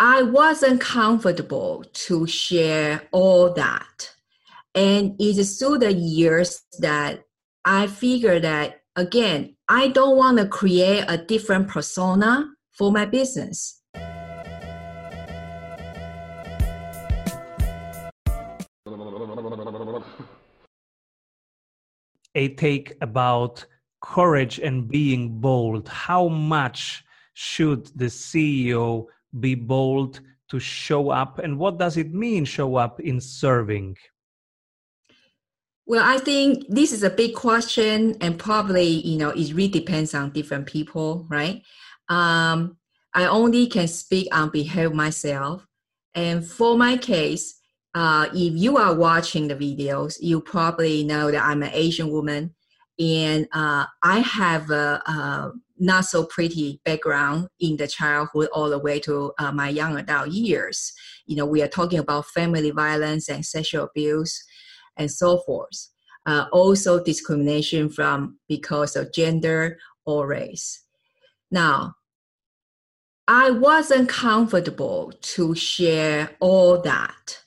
I 0.00 0.22
wasn't 0.22 0.80
comfortable 0.80 1.84
to 1.92 2.26
share 2.26 3.02
all 3.12 3.52
that. 3.54 4.12
And 4.74 5.14
it's 5.20 5.56
through 5.56 5.78
the 5.78 5.92
years 5.92 6.62
that 6.80 7.22
I 7.64 7.86
figured 7.86 8.42
that, 8.42 8.80
again, 8.96 9.54
I 9.68 9.88
don't 9.88 10.16
want 10.16 10.38
to 10.38 10.48
create 10.48 11.04
a 11.06 11.16
different 11.16 11.68
persona 11.68 12.50
for 12.72 12.90
my 12.90 13.04
business. 13.04 13.82
A 22.34 22.48
take 22.56 22.94
about 23.00 23.64
courage 24.02 24.58
and 24.58 24.88
being 24.88 25.38
bold. 25.40 25.88
How 25.88 26.26
much 26.26 27.04
should 27.34 27.86
the 27.96 28.06
CEO 28.06 29.06
be 29.40 29.54
bold 29.54 30.20
to 30.50 30.58
show 30.60 31.10
up? 31.10 31.38
And 31.38 31.58
what 31.58 31.78
does 31.78 31.96
it 31.96 32.12
mean, 32.12 32.44
show 32.44 32.76
up 32.76 33.00
in 33.00 33.20
serving? 33.20 33.96
Well, 35.86 36.02
I 36.02 36.18
think 36.18 36.64
this 36.68 36.92
is 36.92 37.02
a 37.02 37.10
big 37.10 37.34
question, 37.34 38.16
and 38.20 38.38
probably 38.38 38.86
you 38.86 39.18
know 39.18 39.30
it 39.30 39.52
really 39.52 39.68
depends 39.68 40.14
on 40.14 40.30
different 40.30 40.66
people, 40.66 41.26
right? 41.28 41.62
Um, 42.08 42.78
I 43.12 43.26
only 43.26 43.66
can 43.66 43.86
speak 43.86 44.34
on 44.34 44.48
behalf 44.48 44.92
myself, 44.92 45.66
and 46.14 46.44
for 46.44 46.78
my 46.78 46.96
case, 46.96 47.60
uh, 47.94 48.28
if 48.32 48.54
you 48.54 48.78
are 48.78 48.94
watching 48.94 49.46
the 49.46 49.54
videos, 49.54 50.16
you 50.20 50.40
probably 50.40 51.04
know 51.04 51.30
that 51.30 51.44
I'm 51.44 51.62
an 51.62 51.70
Asian 51.74 52.10
woman, 52.10 52.54
and 52.98 53.46
uh, 53.52 53.84
I 54.02 54.20
have 54.20 54.70
a, 54.70 55.02
a, 55.06 55.52
not 55.78 56.04
so 56.04 56.24
pretty 56.24 56.80
background 56.84 57.48
in 57.60 57.76
the 57.76 57.88
childhood 57.88 58.48
all 58.52 58.70
the 58.70 58.78
way 58.78 59.00
to 59.00 59.32
uh, 59.38 59.52
my 59.52 59.68
young 59.68 59.96
adult 59.96 60.28
years. 60.28 60.92
You 61.26 61.36
know, 61.36 61.46
we 61.46 61.62
are 61.62 61.68
talking 61.68 61.98
about 61.98 62.26
family 62.26 62.70
violence 62.70 63.28
and 63.28 63.44
sexual 63.44 63.84
abuse 63.84 64.44
and 64.96 65.10
so 65.10 65.38
forth. 65.38 65.90
Uh, 66.26 66.46
also, 66.52 67.02
discrimination 67.02 67.90
from 67.90 68.38
because 68.48 68.96
of 68.96 69.12
gender 69.12 69.78
or 70.06 70.26
race. 70.26 70.82
Now, 71.50 71.94
I 73.28 73.50
wasn't 73.50 74.08
comfortable 74.08 75.12
to 75.20 75.54
share 75.54 76.30
all 76.40 76.80
that. 76.82 77.40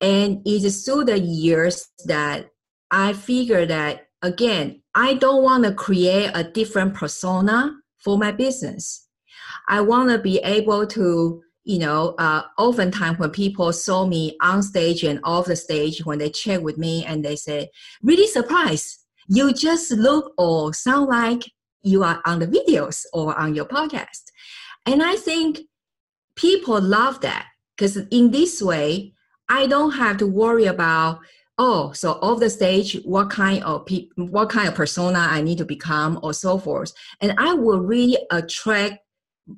And 0.00 0.42
it's 0.44 0.84
through 0.84 1.04
the 1.04 1.18
years 1.18 1.88
that 2.06 2.50
I 2.90 3.12
figured 3.12 3.68
that, 3.68 4.08
again, 4.22 4.82
I 4.94 5.14
don't 5.14 5.42
want 5.42 5.64
to 5.64 5.74
create 5.74 6.30
a 6.34 6.44
different 6.44 6.94
persona 6.94 7.76
for 7.98 8.18
my 8.18 8.32
business. 8.32 9.06
I 9.68 9.80
want 9.80 10.10
to 10.10 10.18
be 10.18 10.38
able 10.38 10.86
to 10.88 11.42
you 11.64 11.78
know, 11.78 12.14
uh, 12.18 12.42
oftentimes 12.58 13.18
when 13.18 13.30
people 13.30 13.72
saw 13.72 14.04
me 14.04 14.36
on 14.40 14.62
stage 14.62 15.04
and 15.04 15.20
off 15.22 15.46
the 15.46 15.56
stage, 15.56 16.04
when 16.04 16.18
they 16.18 16.30
check 16.30 16.60
with 16.60 16.76
me 16.76 17.04
and 17.04 17.24
they 17.24 17.36
say, 17.36 17.70
really 18.02 18.26
surprised, 18.26 18.98
you 19.28 19.52
just 19.52 19.92
look 19.92 20.32
or 20.38 20.74
sound 20.74 21.08
like 21.08 21.42
you 21.82 22.02
are 22.02 22.20
on 22.26 22.40
the 22.40 22.46
videos 22.46 23.04
or 23.12 23.38
on 23.38 23.54
your 23.54 23.64
podcast. 23.64 24.24
And 24.86 25.02
I 25.02 25.14
think 25.14 25.60
people 26.34 26.80
love 26.80 27.20
that 27.20 27.46
because 27.76 27.96
in 27.96 28.32
this 28.32 28.60
way, 28.60 29.14
I 29.48 29.66
don't 29.66 29.92
have 29.92 30.16
to 30.18 30.26
worry 30.26 30.66
about 30.66 31.20
oh 31.58 31.92
so 31.92 32.12
off 32.22 32.40
the 32.40 32.48
stage 32.48 32.98
what 33.04 33.28
kind 33.30 33.62
of 33.64 33.84
pe- 33.86 34.08
what 34.16 34.48
kind 34.48 34.68
of 34.68 34.74
persona 34.74 35.18
i 35.18 35.42
need 35.42 35.58
to 35.58 35.64
become 35.64 36.18
or 36.22 36.32
so 36.32 36.58
forth 36.58 36.92
and 37.20 37.34
i 37.38 37.52
will 37.52 37.80
really 37.80 38.16
attract 38.30 38.98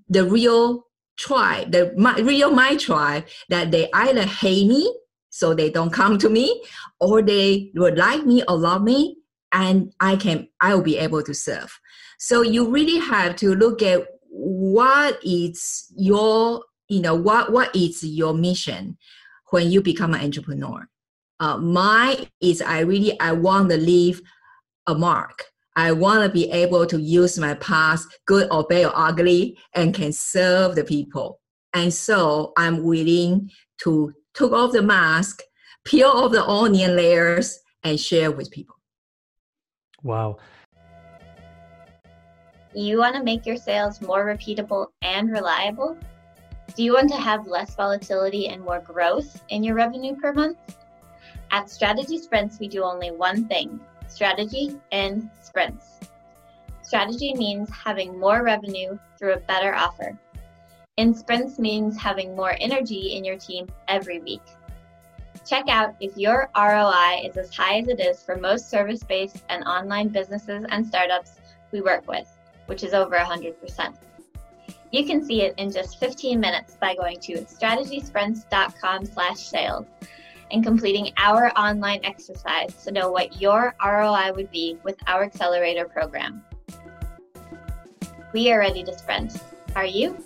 the 0.09 0.25
real 0.25 0.84
tribe, 1.17 1.72
the 1.72 1.92
my, 1.97 2.17
real 2.19 2.50
my 2.50 2.77
tribe, 2.77 3.27
that 3.48 3.70
they 3.70 3.89
either 3.92 4.25
hate 4.25 4.67
me, 4.67 4.92
so 5.31 5.55
they 5.55 5.70
don't 5.70 5.92
come 5.92 6.19
to 6.19 6.28
me, 6.28 6.62
or 7.00 7.22
they 7.22 7.70
would 7.75 7.98
like 7.98 8.25
me 8.25 8.42
or 8.48 8.56
love 8.56 8.83
me, 8.83 9.17
and 9.53 9.93
I 10.00 10.16
can 10.16 10.49
I 10.60 10.75
will 10.75 10.83
be 10.83 10.99
able 10.99 11.22
to 11.22 11.34
serve. 11.34 11.78
So 12.19 12.43
you 12.43 12.71
really 12.71 12.99
have 12.99 13.37
to 13.37 13.54
look 13.54 13.83
at 13.83 14.06
what 14.28 15.19
is 15.25 15.87
your 15.97 16.62
you 16.88 17.00
know 17.00 17.15
what 17.15 17.53
what 17.53 17.75
is 17.75 18.03
your 18.03 18.34
mission 18.34 18.97
when 19.50 19.71
you 19.71 19.83
become 19.83 20.15
an 20.15 20.21
entrepreneur. 20.21 20.88
Uh, 21.41 21.59
mine 21.59 22.27
is 22.41 22.62
I 22.62 22.81
really 22.81 23.19
I 23.21 23.33
want 23.33 23.71
to 23.71 23.77
leave 23.77 24.22
a 24.87 24.95
mark 24.95 25.45
I 25.77 25.91
want 25.91 26.22
to 26.22 26.28
be 26.28 26.50
able 26.53 26.87
to 26.87 27.00
use 27.00 27.39
my 27.39 27.55
past, 27.55 28.06
good 28.27 28.49
or 28.53 28.65
bad 28.65 28.87
or 28.87 28.93
ugly, 28.95 29.59
and 29.75 29.93
can 29.93 30.12
serve 30.12 30.77
the 30.77 30.84
people. 30.84 31.41
And 31.72 31.93
so 31.93 32.53
I'm 32.56 32.84
willing 32.84 33.50
to 33.83 34.15
take 34.34 34.53
off 34.53 34.72
the 34.72 34.83
mask, 34.83 35.43
peel 35.84 36.09
off 36.09 36.31
the 36.31 36.45
onion 36.45 36.95
layers, 36.95 37.59
and 37.83 37.99
share 37.99 38.31
with 38.31 38.53
people. 38.53 38.77
Wow. 40.03 40.37
You 42.72 42.99
want 42.99 43.16
to 43.16 43.22
make 43.22 43.45
your 43.45 43.56
sales 43.56 44.01
more 44.01 44.25
repeatable 44.25 44.89
and 45.03 45.31
reliable? 45.31 45.99
Do 46.77 46.84
you 46.84 46.93
want 46.95 47.11
to 47.11 47.16
have 47.16 47.47
less 47.47 47.75
volatility 47.75 48.49
and 48.49 48.62
more 48.62 48.81
growth 48.81 49.43
in 49.49 49.65
your 49.65 49.75
revenue 49.75 50.15
per 50.16 50.33
month? 50.33 50.59
At 51.54 51.70
Strategy 51.70 52.19
Sprints, 52.19 52.59
we 52.59 52.66
do 52.66 52.82
only 52.82 53.12
one 53.12 53.47
thing 53.47 53.78
strategy 54.09 54.76
in 54.91 55.31
sprints. 55.41 56.00
Strategy 56.82 57.32
means 57.34 57.70
having 57.70 58.19
more 58.19 58.42
revenue 58.42 58.98
through 59.16 59.34
a 59.34 59.38
better 59.38 59.72
offer. 59.72 60.19
In 60.97 61.15
sprints 61.15 61.60
means 61.60 61.97
having 61.97 62.34
more 62.34 62.56
energy 62.59 63.15
in 63.15 63.25
your 63.25 63.37
team 63.37 63.69
every 63.87 64.19
week. 64.19 64.42
Check 65.47 65.69
out 65.69 65.94
if 66.00 66.16
your 66.16 66.50
ROI 66.56 67.20
is 67.25 67.37
as 67.37 67.54
high 67.54 67.78
as 67.78 67.86
it 67.86 68.00
is 68.00 68.21
for 68.21 68.36
most 68.36 68.69
service 68.69 69.04
based 69.04 69.44
and 69.48 69.62
online 69.62 70.09
businesses 70.09 70.66
and 70.71 70.84
startups 70.84 71.38
we 71.71 71.81
work 71.81 72.09
with, 72.09 72.26
which 72.66 72.82
is 72.82 72.94
over 72.94 73.16
100%. 73.16 73.94
You 74.91 75.06
can 75.06 75.25
see 75.25 75.42
it 75.42 75.54
in 75.56 75.71
just 75.71 76.00
15 76.00 76.41
minutes 76.41 76.76
by 76.81 76.97
going 76.97 77.21
to 77.21 77.42
strategysprints.com/sales 77.42 79.86
and 80.50 80.65
completing 80.65 81.12
our 81.16 81.50
online 81.59 82.00
exercise 82.05 82.75
to 82.84 82.93
know 82.93 83.10
what 83.10 83.41
your 83.41 83.75
ROI 83.84 84.32
would 84.34 84.50
be 84.50 84.78
with 84.84 84.97
our 85.06 85.25
accelerator 85.25 85.87
program. 85.87 86.43
We 88.32 88.50
are 88.50 88.59
ready 88.59 88.83
to 88.84 88.99
sprint. 88.99 89.37
Are 89.77 89.87
you? 89.87 90.16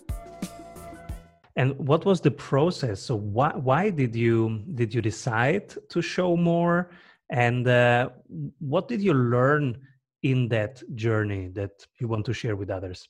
And 1.56 1.76
what 1.78 2.04
was 2.04 2.20
the 2.20 2.30
process? 2.30 3.02
So 3.02 3.16
why 3.16 3.50
why 3.54 3.90
did 3.90 4.14
you 4.14 4.62
did 4.74 4.94
you 4.94 5.02
decide 5.02 5.74
to 5.88 6.00
show 6.00 6.36
more? 6.36 6.90
And 7.30 7.66
uh, 7.66 8.10
what 8.58 8.88
did 8.88 9.02
you 9.02 9.12
learn 9.12 9.76
in 10.22 10.48
that 10.48 10.82
journey 10.94 11.48
that 11.48 11.86
you 12.00 12.08
want 12.08 12.24
to 12.26 12.32
share 12.32 12.56
with 12.56 12.70
others? 12.70 13.08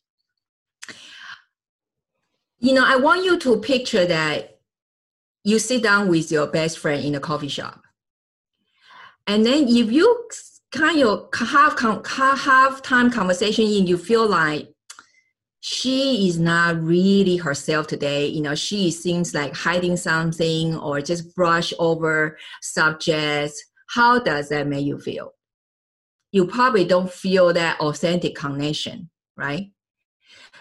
You 2.59 2.75
know, 2.75 2.85
I 2.85 2.97
want 2.97 3.25
you 3.25 3.39
to 3.39 3.61
picture 3.61 4.05
that 4.07 4.58
you 5.49 5.59
sit 5.59 5.83
down 5.83 6.09
with 6.09 6.31
your 6.31 6.47
best 6.47 6.79
friend 6.79 7.03
in 7.03 7.15
a 7.15 7.21
coffee 7.21 7.49
shop. 7.49 7.83
And 9.27 9.47
then 9.47 9.67
if 9.67 9.91
you 9.91 10.29
kind 10.73 11.03
of 11.03 11.31
have 11.35 11.79
have 11.79 12.83
time 12.83 13.11
conversation 13.11 13.65
and 13.65 13.89
you 13.89 13.97
feel 13.97 14.27
like 14.27 14.69
she 15.61 16.29
is 16.29 16.39
not 16.39 16.83
really 16.83 17.39
herself 17.39 17.87
today, 17.87 18.27
you 18.27 18.43
know, 18.43 18.55
she 18.55 18.91
seems 18.91 19.33
like 19.33 19.57
hiding 19.57 19.97
something 19.97 20.77
or 20.77 21.01
just 21.01 21.35
brush 21.35 21.73
over 21.79 22.37
subjects, 22.61 23.65
how 23.89 24.19
does 24.19 24.51
that 24.51 24.67
make 24.67 24.85
you 24.85 24.99
feel? 24.99 25.33
You 26.31 26.47
probably 26.47 26.85
don't 26.85 27.11
feel 27.11 27.55
that 27.55 27.81
authentic 27.81 28.35
connection, 28.35 29.09
right? 29.35 29.71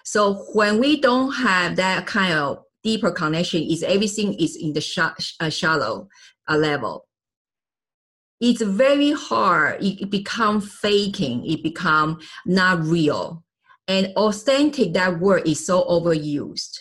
So 0.06 0.46
when 0.54 0.80
we 0.80 1.02
don't 1.02 1.34
have 1.34 1.76
that 1.76 2.06
kind 2.06 2.34
of 2.34 2.64
deeper 2.88 3.12
connection 3.12 3.62
is 3.62 3.84
everything 3.84 4.34
is 4.36 4.56
in 4.56 4.72
the 4.74 4.82
sh- 4.82 4.98
uh, 5.40 5.50
shallow 5.50 6.08
uh, 6.50 6.56
level. 6.56 7.06
It's 8.40 8.62
very 8.62 9.12
hard. 9.12 9.84
It 9.84 10.10
become 10.10 10.62
faking. 10.62 11.46
It 11.46 11.64
become 11.64 12.20
not 12.46 12.84
real. 12.84 13.44
And 13.88 14.14
authentic 14.16 14.94
that 14.94 15.20
word 15.20 15.48
is 15.48 15.66
so 15.66 15.84
overused. 15.84 16.80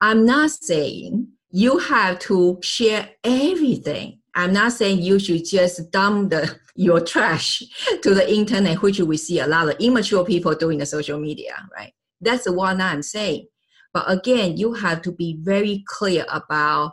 I'm 0.00 0.26
not 0.26 0.50
saying 0.50 1.28
you 1.50 1.78
have 1.78 2.18
to 2.20 2.58
share 2.62 3.10
everything. 3.24 4.18
I'm 4.34 4.52
not 4.52 4.72
saying 4.72 5.00
you 5.00 5.18
should 5.18 5.44
just 5.44 5.90
dump 5.90 6.30
the 6.30 6.58
your 6.74 7.00
trash 7.00 7.62
to 8.02 8.14
the 8.14 8.30
internet 8.32 8.80
which 8.82 8.98
we 9.00 9.16
see 9.16 9.40
a 9.40 9.46
lot 9.46 9.68
of 9.68 9.76
immature 9.78 10.24
people 10.24 10.54
doing 10.54 10.78
the 10.78 10.86
social 10.86 11.18
media 11.18 11.54
right? 11.76 11.92
That's 12.20 12.44
the 12.44 12.52
one 12.52 12.80
i'm 12.80 13.02
saying 13.02 13.46
but 13.92 14.04
again, 14.06 14.56
you 14.56 14.74
have 14.74 15.02
to 15.02 15.12
be 15.12 15.38
very 15.40 15.84
clear 15.86 16.24
about 16.30 16.92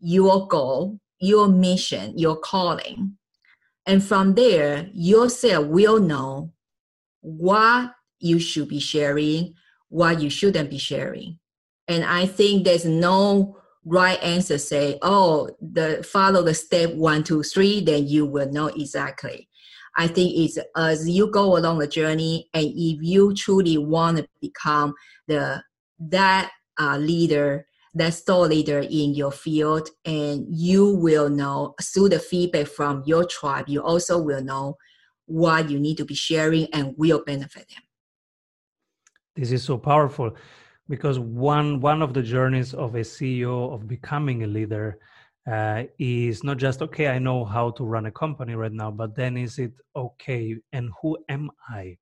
your 0.00 0.46
goal, 0.48 0.98
your 1.18 1.48
mission, 1.48 2.16
your 2.18 2.36
calling. 2.36 3.16
And 3.86 4.02
from 4.02 4.34
there, 4.34 4.88
yourself 4.92 5.66
will 5.66 6.00
know 6.00 6.52
what 7.20 7.92
you 8.18 8.38
should 8.38 8.68
be 8.68 8.80
sharing, 8.80 9.54
what 9.88 10.20
you 10.20 10.30
shouldn't 10.30 10.70
be 10.70 10.78
sharing. 10.78 11.38
And 11.88 12.04
I 12.04 12.26
think 12.26 12.64
there's 12.64 12.84
no 12.84 13.58
right 13.84 14.20
answer 14.22 14.58
say, 14.58 14.98
oh, 15.02 15.50
the 15.60 16.02
follow 16.02 16.42
the 16.42 16.54
step 16.54 16.92
one, 16.94 17.22
two, 17.22 17.42
three, 17.42 17.80
then 17.80 18.06
you 18.08 18.26
will 18.26 18.50
know 18.50 18.66
exactly. 18.66 19.48
I 19.96 20.08
think 20.08 20.36
it's 20.36 20.58
as 20.76 21.08
you 21.08 21.30
go 21.30 21.56
along 21.56 21.78
the 21.78 21.86
journey, 21.86 22.50
and 22.52 22.66
if 22.66 22.98
you 23.00 23.34
truly 23.34 23.78
want 23.78 24.18
to 24.18 24.28
become 24.40 24.94
the 25.26 25.62
that 25.98 26.50
uh, 26.78 26.96
leader, 26.96 27.66
that 27.94 28.14
store 28.14 28.46
leader 28.46 28.80
in 28.80 29.14
your 29.14 29.32
field, 29.32 29.88
and 30.04 30.46
you 30.48 30.94
will 30.94 31.28
know 31.28 31.74
through 31.82 32.10
the 32.10 32.18
feedback 32.18 32.66
from 32.66 33.02
your 33.06 33.24
tribe, 33.24 33.68
you 33.68 33.82
also 33.82 34.20
will 34.20 34.42
know 34.42 34.76
what 35.26 35.70
you 35.70 35.78
need 35.78 35.96
to 35.96 36.04
be 36.04 36.14
sharing 36.14 36.66
and 36.72 36.94
will 36.96 37.22
benefit 37.24 37.68
them. 37.68 37.82
This 39.34 39.52
is 39.52 39.62
so 39.62 39.76
powerful 39.76 40.36
because 40.88 41.18
one 41.18 41.80
one 41.80 42.00
of 42.00 42.14
the 42.14 42.22
journeys 42.22 42.74
of 42.74 42.94
a 42.94 43.00
CEO 43.00 43.72
of 43.74 43.88
becoming 43.88 44.44
a 44.44 44.46
leader 44.46 44.98
uh, 45.50 45.84
is 45.98 46.42
not 46.42 46.56
just 46.56 46.82
okay 46.82 47.08
i 47.08 47.18
know 47.18 47.44
how 47.44 47.70
to 47.70 47.84
run 47.84 48.06
a 48.06 48.10
company 48.10 48.54
right 48.54 48.72
now 48.72 48.90
but 48.90 49.14
then 49.14 49.36
is 49.36 49.58
it 49.58 49.72
okay 49.94 50.56
and 50.72 50.90
who 51.00 51.16
am 51.28 51.50
i 51.68 51.96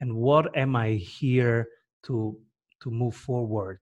and 0.00 0.14
what 0.14 0.54
am 0.56 0.76
i 0.76 0.90
here 0.92 1.66
to 2.02 2.38
to 2.80 2.90
move 2.90 3.14
forward. 3.14 3.80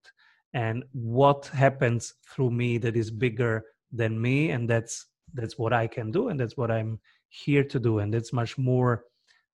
And 0.55 0.85
what 0.93 1.47
happens 1.47 2.15
through 2.31 2.51
me 2.51 2.79
that 2.79 2.97
is 2.97 3.11
bigger 3.11 3.65
than 3.93 4.21
me 4.21 4.51
and 4.51 4.69
that's 4.69 5.07
that's 5.35 5.59
what 5.59 5.73
i 5.73 5.87
can 5.87 6.11
do 6.11 6.29
and 6.29 6.39
that's 6.39 6.57
what 6.57 6.71
i'm 6.71 6.99
here 7.29 7.65
to 7.65 7.79
do 7.79 8.01
and 8.01 8.15
it's 8.15 8.33
much 8.33 8.59
more 8.59 9.05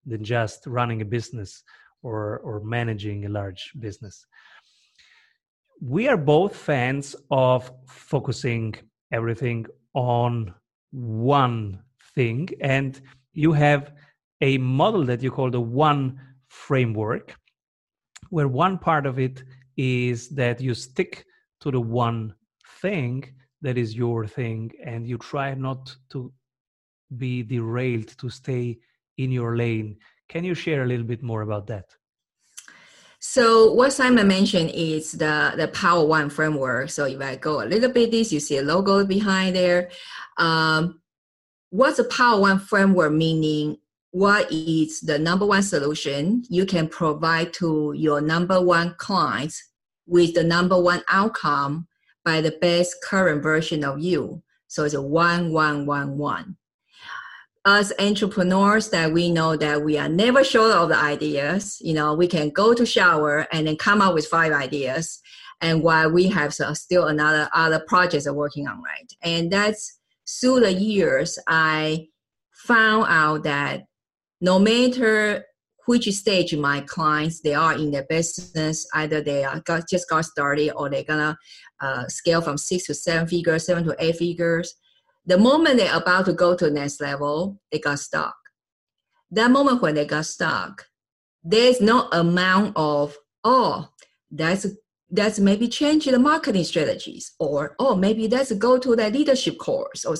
than 0.06 0.22
just 0.22 0.66
running 0.66 1.02
a 1.02 1.04
business 1.04 1.62
or 2.02 2.38
or 2.38 2.60
managing 2.60 3.24
a 3.24 3.28
large 3.28 3.72
business. 3.80 4.26
We 5.80 6.08
are 6.08 6.16
both 6.16 6.54
fans 6.54 7.16
of 7.30 7.70
focusing 7.86 8.74
everything 9.12 9.66
on 9.94 10.54
one 10.92 11.80
thing 12.14 12.48
and 12.60 13.00
you 13.32 13.52
have 13.52 13.92
a 14.40 14.58
model 14.58 15.04
that 15.04 15.22
you 15.22 15.30
call 15.30 15.50
the 15.50 15.60
one 15.60 16.20
framework 16.48 17.34
where 18.30 18.48
one 18.48 18.78
part 18.78 19.06
of 19.06 19.18
it 19.18 19.42
is 19.76 20.28
that 20.30 20.60
you 20.60 20.74
stick 20.74 21.24
to 21.60 21.70
the 21.70 21.80
one 21.80 22.34
thing 22.80 23.24
that 23.62 23.78
is 23.78 23.96
your 23.96 24.26
thing 24.26 24.70
and 24.84 25.06
you 25.06 25.18
try 25.18 25.54
not 25.54 25.94
to 26.10 26.32
be 27.16 27.42
derailed 27.42 28.08
to 28.18 28.28
stay 28.28 28.78
in 29.18 29.30
your 29.30 29.56
lane 29.56 29.96
can 30.28 30.44
you 30.44 30.54
share 30.54 30.82
a 30.82 30.86
little 30.86 31.06
bit 31.06 31.22
more 31.22 31.42
about 31.42 31.66
that 31.66 31.86
so 33.26 33.72
what 33.72 33.94
Simon 33.94 34.28
mentioned 34.28 34.72
is 34.74 35.12
the, 35.12 35.54
the 35.56 35.68
Power 35.68 36.04
One 36.04 36.28
framework. 36.28 36.90
So 36.90 37.06
if 37.06 37.18
I 37.22 37.36
go 37.36 37.62
a 37.62 37.64
little 37.64 37.90
bit 37.90 38.10
this, 38.10 38.30
you 38.30 38.38
see 38.38 38.58
a 38.58 38.62
logo 38.62 39.02
behind 39.06 39.56
there. 39.56 39.88
Um, 40.36 41.00
what's 41.70 41.96
the 41.96 42.04
Power 42.04 42.38
One 42.38 42.58
framework 42.58 43.14
meaning? 43.14 43.78
What 44.14 44.52
is 44.52 45.00
the 45.00 45.18
number 45.18 45.44
one 45.44 45.64
solution 45.64 46.44
you 46.48 46.66
can 46.66 46.86
provide 46.86 47.52
to 47.54 47.92
your 47.96 48.20
number 48.20 48.60
one 48.60 48.94
clients 48.96 49.60
with 50.06 50.34
the 50.34 50.44
number 50.44 50.80
one 50.80 51.02
outcome 51.08 51.88
by 52.24 52.40
the 52.40 52.52
best 52.60 52.94
current 53.02 53.42
version 53.42 53.82
of 53.82 53.98
you? 53.98 54.40
So 54.68 54.84
it's 54.84 54.94
a 54.94 55.02
one, 55.02 55.52
one, 55.52 55.84
one, 55.84 56.16
one. 56.16 56.56
As 57.66 57.92
entrepreneurs 57.98 58.90
that 58.90 59.12
we 59.12 59.32
know 59.32 59.56
that 59.56 59.82
we 59.82 59.98
are 59.98 60.08
never 60.08 60.44
short 60.44 60.70
of 60.70 60.90
the 60.90 60.96
ideas 60.96 61.78
you 61.80 61.92
know 61.92 62.14
we 62.14 62.28
can 62.28 62.50
go 62.50 62.72
to 62.72 62.86
shower 62.86 63.48
and 63.50 63.66
then 63.66 63.76
come 63.76 64.00
up 64.00 64.14
with 64.14 64.28
five 64.28 64.52
ideas. 64.52 65.20
And 65.60 65.82
while 65.82 66.08
we 66.08 66.28
have 66.28 66.54
still 66.54 67.08
another 67.08 67.50
other 67.52 67.80
projects 67.80 68.28
are 68.28 68.32
working 68.32 68.68
on 68.68 68.80
right? 68.80 69.12
And 69.22 69.50
that's 69.50 69.98
through 70.40 70.60
the 70.60 70.72
years 70.72 71.36
i 71.48 72.06
found 72.52 73.06
out 73.08 73.42
that 73.42 73.86
no 74.44 74.58
matter 74.58 75.44
which 75.86 76.10
stage 76.12 76.54
my 76.56 76.80
clients 76.82 77.40
they 77.40 77.54
are 77.54 77.74
in 77.74 77.90
their 77.90 78.06
business 78.08 78.86
either 78.94 79.20
they 79.20 79.44
are 79.44 79.60
got, 79.60 79.88
just 79.88 80.08
got 80.08 80.24
started 80.24 80.70
or 80.72 80.88
they're 80.88 81.10
gonna 81.12 81.36
uh, 81.80 82.06
scale 82.08 82.40
from 82.40 82.56
six 82.56 82.86
to 82.86 82.94
seven 82.94 83.26
figures 83.26 83.66
seven 83.66 83.84
to 83.84 83.94
eight 83.98 84.16
figures 84.16 84.74
the 85.26 85.38
moment 85.38 85.78
they're 85.78 85.96
about 85.96 86.26
to 86.26 86.32
go 86.32 86.54
to 86.54 86.66
the 86.66 86.70
next 86.70 87.00
level, 87.00 87.58
they 87.72 87.78
got 87.78 87.98
stuck. 87.98 88.36
That 89.30 89.50
moment 89.50 89.80
when 89.80 89.94
they 89.94 90.04
got 90.04 90.26
stuck, 90.26 90.86
there's 91.42 91.80
no 91.80 92.08
amount 92.12 92.74
of, 92.76 93.16
oh, 93.42 93.88
that's 94.30 94.66
that's 95.10 95.38
maybe 95.38 95.68
change 95.68 96.06
the 96.06 96.18
marketing 96.18 96.64
strategies, 96.64 97.32
or 97.38 97.76
oh, 97.78 97.94
maybe 97.94 98.26
that's 98.26 98.52
go 98.52 98.78
to 98.78 98.96
that 98.96 99.12
leadership 99.12 99.58
course, 99.58 100.04
or 100.04 100.16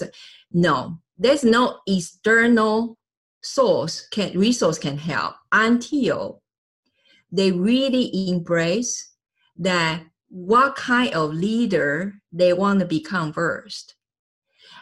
no, 0.52 0.98
there's 1.18 1.42
no 1.44 1.78
external 1.86 2.96
source 3.44 4.08
can 4.08 4.36
resource 4.38 4.78
can 4.78 4.96
help 4.96 5.34
until 5.52 6.42
they 7.30 7.52
really 7.52 8.28
embrace 8.28 9.12
that 9.56 10.02
what 10.28 10.74
kind 10.76 11.12
of 11.14 11.32
leader 11.32 12.14
they 12.32 12.52
want 12.52 12.80
to 12.80 12.86
become 12.86 13.32
first 13.32 13.94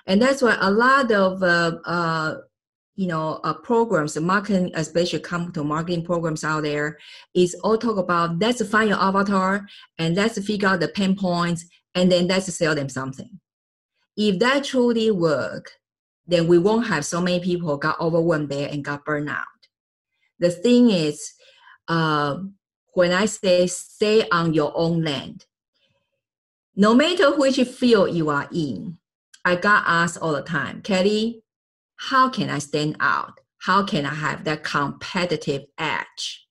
and 0.07 0.21
that's 0.21 0.43
why 0.43 0.57
a 0.61 0.71
lot 0.71 1.11
of 1.13 1.43
uh, 1.43 1.77
uh, 1.85 2.37
you 2.97 3.07
know 3.07 3.41
uh, 3.45 3.55
programs, 3.55 4.19
marketing, 4.19 4.71
especially 4.75 5.21
come 5.21 5.53
to 5.53 5.65
marketing 5.65 6.05
programs 6.05 6.45
out 6.45 6.63
there, 6.63 6.99
is 7.35 7.55
all 7.63 7.79
talk 7.79 7.97
about 7.97 8.39
let's 8.39 8.67
find 8.69 8.91
your 8.91 8.99
avatar 8.99 9.67
and 9.99 10.17
let's 10.17 10.45
figure 10.45 10.69
out 10.69 10.81
the 10.81 10.89
pain 10.89 11.17
points 11.17 11.65
and 11.95 12.11
then 12.11 12.27
let's 12.27 12.53
sell 12.55 12.75
them 12.75 12.89
something. 12.89 13.41
If 14.17 14.39
that 14.41 14.65
truly 14.65 15.11
work, 15.11 15.71
then 16.27 16.47
we 16.47 16.59
won't 16.59 16.87
have 16.87 17.05
so 17.05 17.21
many 17.21 17.41
people 17.41 17.77
got 17.77 18.01
overwhelmed 18.01 18.49
there 18.49 18.69
and 18.69 18.85
got 18.85 19.05
burned 19.05 19.29
out. 19.29 19.45
The 20.39 20.51
thing 20.51 20.91
is, 20.91 21.33
uh, 21.89 22.39
when 22.95 23.13
I 23.13 23.27
say 23.27 23.67
stay 23.67 24.29
on 24.31 24.55
your 24.55 24.73
own 24.75 25.03
land, 25.03 25.47
no 26.75 26.95
matter 26.95 27.37
which 27.37 27.57
field 27.57 28.15
you 28.15 28.31
are 28.31 28.49
in, 28.53 28.99
I 29.45 29.57
got 29.57 29.85
asked 29.87 30.19
all 30.19 30.33
the 30.33 30.43
time, 30.43 30.83
Kelly, 30.83 31.43
how 31.97 32.29
can 32.29 32.51
I 32.51 32.59
stand 32.59 32.97
out? 33.01 33.41
How 33.59 33.85
can 33.85 34.07
I 34.07 34.15
have 34.15 34.45
that 34.45 34.65
competitive 34.65 35.63
edge? 35.79 36.47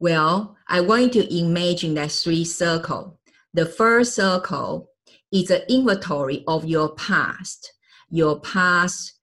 Well, 0.00 0.56
I 0.68 0.80
want 0.80 1.14
you 1.14 1.22
to 1.22 1.38
imagine 1.38 1.94
that 1.94 2.12
three 2.12 2.44
circle. 2.44 3.18
The 3.54 3.66
first 3.66 4.14
circle 4.14 4.90
is 5.32 5.50
an 5.50 5.62
inventory 5.68 6.44
of 6.46 6.64
your 6.64 6.94
past, 6.94 7.72
your 8.10 8.40
past 8.40 9.14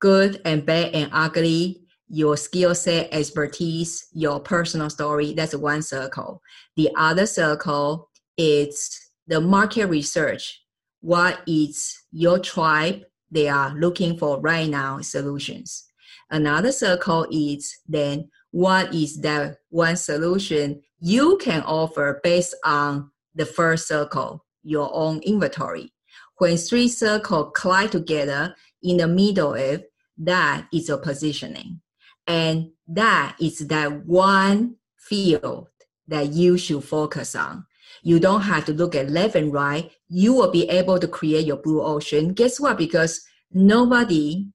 good 0.00 0.40
and 0.44 0.64
bad 0.64 0.94
and 0.94 1.10
ugly, 1.12 1.82
your 2.08 2.36
skill 2.36 2.74
set, 2.74 3.08
expertise, 3.12 4.06
your 4.12 4.40
personal 4.40 4.90
story. 4.90 5.34
That's 5.34 5.54
one 5.54 5.82
circle. 5.82 6.42
The 6.76 6.90
other 6.96 7.26
circle 7.26 8.08
is 8.36 8.98
the 9.26 9.40
market 9.40 9.86
research, 9.86 10.60
what 11.00 11.40
is 11.46 11.98
your 12.12 12.38
tribe 12.38 13.02
they 13.30 13.48
are 13.48 13.74
looking 13.74 14.16
for 14.16 14.40
right 14.40 14.68
now 14.68 15.00
solutions 15.00 15.86
another 16.30 16.72
circle 16.72 17.26
is 17.30 17.78
then 17.88 18.28
what 18.50 18.92
is 18.94 19.20
that 19.20 19.56
one 19.70 19.96
solution 19.96 20.80
you 21.00 21.38
can 21.38 21.62
offer 21.62 22.20
based 22.22 22.54
on 22.64 23.10
the 23.34 23.46
first 23.46 23.88
circle 23.88 24.44
your 24.62 24.90
own 24.92 25.20
inventory 25.20 25.92
when 26.40 26.56
three 26.56 26.88
circles 26.88 27.52
collide 27.54 27.92
together 27.92 28.54
in 28.82 28.96
the 28.96 29.06
middle 29.06 29.54
of 29.54 29.84
that 30.18 30.66
is 30.72 30.88
your 30.88 30.98
positioning 30.98 31.80
and 32.26 32.70
that 32.86 33.36
is 33.40 33.58
that 33.68 34.06
one 34.06 34.76
field 34.98 35.68
that 36.08 36.28
you 36.28 36.58
should 36.58 36.82
focus 36.82 37.34
on 37.34 37.64
you 38.02 38.18
don't 38.18 38.42
have 38.42 38.64
to 38.66 38.72
look 38.72 38.94
at 38.94 39.10
left 39.10 39.34
and 39.34 39.52
right. 39.52 39.90
You 40.08 40.32
will 40.34 40.50
be 40.50 40.68
able 40.68 40.98
to 40.98 41.08
create 41.08 41.46
your 41.46 41.56
blue 41.56 41.82
ocean. 41.82 42.32
Guess 42.32 42.60
what? 42.60 42.78
Because 42.78 43.20
nobody 43.52 44.46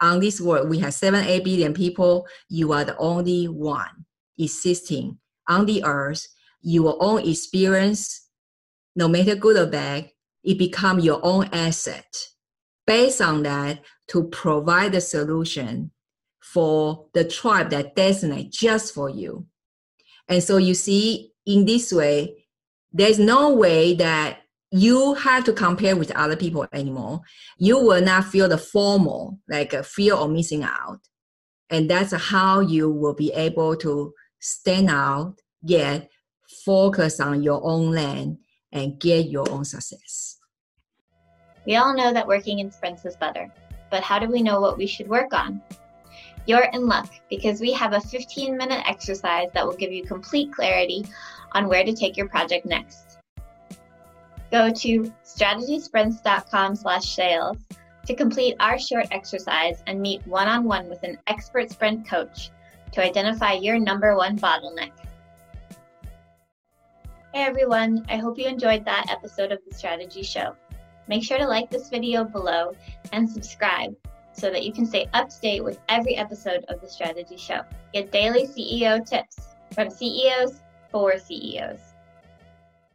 on 0.00 0.20
this 0.20 0.40
world, 0.40 0.68
we 0.68 0.78
have 0.80 0.94
seven, 0.94 1.24
eight 1.24 1.44
billion 1.44 1.74
people. 1.74 2.26
You 2.48 2.72
are 2.72 2.84
the 2.84 2.96
only 2.98 3.46
one 3.46 4.06
existing 4.38 5.18
on 5.48 5.66
the 5.66 5.84
earth. 5.84 6.26
Your 6.62 6.96
own 7.00 7.28
experience, 7.28 8.28
no 8.94 9.08
matter 9.08 9.36
good 9.36 9.56
or 9.56 9.66
bad, 9.66 10.10
it 10.46 10.56
become 10.56 11.00
your 11.00 11.20
own 11.22 11.50
asset. 11.52 12.28
Based 12.86 13.20
on 13.20 13.42
that, 13.42 13.80
to 14.08 14.28
provide 14.28 14.92
the 14.92 15.00
solution 15.00 15.90
for 16.40 17.08
the 17.12 17.24
tribe 17.24 17.70
that 17.70 17.96
designate 17.96 18.52
just 18.52 18.94
for 18.94 19.10
you. 19.10 19.46
And 20.28 20.42
so 20.42 20.56
you 20.56 20.74
see, 20.74 21.32
in 21.44 21.64
this 21.64 21.92
way, 21.92 22.46
there's 22.92 23.18
no 23.18 23.52
way 23.52 23.94
that 23.94 24.38
you 24.70 25.14
have 25.14 25.44
to 25.44 25.52
compare 25.52 25.96
with 25.96 26.10
other 26.12 26.36
people 26.36 26.66
anymore. 26.72 27.20
You 27.58 27.78
will 27.78 28.00
not 28.00 28.26
feel 28.26 28.48
the 28.48 28.56
FOMO, 28.56 29.38
like 29.48 29.72
a 29.72 29.82
fear 29.82 30.14
of 30.14 30.30
missing 30.30 30.62
out. 30.62 31.00
And 31.70 31.90
that's 31.90 32.12
how 32.12 32.60
you 32.60 32.90
will 32.90 33.14
be 33.14 33.32
able 33.32 33.76
to 33.76 34.12
stand 34.40 34.88
out, 34.90 35.36
yet 35.62 36.08
focus 36.64 37.18
on 37.18 37.42
your 37.42 37.60
own 37.64 37.90
land 37.90 38.38
and 38.72 39.00
get 39.00 39.28
your 39.28 39.50
own 39.50 39.64
success. 39.64 40.35
We 41.66 41.76
all 41.76 41.94
know 41.94 42.12
that 42.12 42.26
working 42.26 42.60
in 42.60 42.70
sprints 42.70 43.04
is 43.04 43.16
better, 43.16 43.48
but 43.90 44.02
how 44.02 44.20
do 44.20 44.28
we 44.28 44.42
know 44.42 44.60
what 44.60 44.78
we 44.78 44.86
should 44.86 45.08
work 45.08 45.34
on? 45.34 45.60
You're 46.46 46.70
in 46.72 46.86
luck 46.86 47.12
because 47.28 47.60
we 47.60 47.72
have 47.72 47.92
a 47.92 48.00
15 48.00 48.56
minute 48.56 48.84
exercise 48.86 49.48
that 49.52 49.66
will 49.66 49.74
give 49.74 49.92
you 49.92 50.04
complete 50.04 50.52
clarity 50.52 51.04
on 51.52 51.68
where 51.68 51.84
to 51.84 51.92
take 51.92 52.16
your 52.16 52.28
project 52.28 52.66
next. 52.66 53.18
Go 54.52 54.70
to 54.70 55.12
strategysprints.com 55.24 56.76
slash 56.76 57.14
sales 57.16 57.56
to 58.06 58.14
complete 58.14 58.54
our 58.60 58.78
short 58.78 59.08
exercise 59.10 59.82
and 59.88 60.00
meet 60.00 60.24
one 60.24 60.46
on 60.46 60.64
one 60.64 60.88
with 60.88 61.02
an 61.02 61.18
expert 61.26 61.70
sprint 61.70 62.08
coach 62.08 62.50
to 62.92 63.02
identify 63.02 63.54
your 63.54 63.80
number 63.80 64.16
one 64.16 64.38
bottleneck. 64.38 64.92
Hey 67.34 67.42
everyone, 67.42 68.06
I 68.08 68.18
hope 68.18 68.38
you 68.38 68.46
enjoyed 68.46 68.84
that 68.84 69.06
episode 69.10 69.50
of 69.50 69.58
the 69.68 69.74
Strategy 69.74 70.22
Show. 70.22 70.54
Make 71.08 71.22
sure 71.22 71.38
to 71.38 71.46
like 71.46 71.70
this 71.70 71.88
video 71.88 72.24
below 72.24 72.74
and 73.12 73.28
subscribe 73.28 73.94
so 74.32 74.50
that 74.50 74.64
you 74.64 74.72
can 74.72 74.86
stay 74.86 75.08
up 75.14 75.28
to 75.28 75.40
date 75.40 75.64
with 75.64 75.78
every 75.88 76.16
episode 76.16 76.64
of 76.68 76.80
the 76.80 76.88
Strategy 76.88 77.36
Show. 77.36 77.62
Get 77.94 78.12
daily 78.12 78.46
CEO 78.46 79.04
tips 79.04 79.54
from 79.72 79.90
CEOs 79.90 80.60
for 80.90 81.18
CEOs. 81.18 81.85